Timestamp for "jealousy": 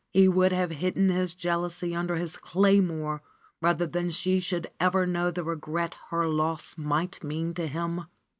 1.35-1.95